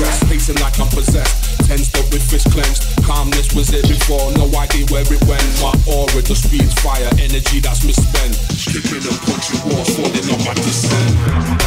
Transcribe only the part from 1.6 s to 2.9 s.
Tensed up with fist clenched.